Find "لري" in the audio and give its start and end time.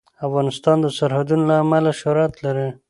2.45-2.67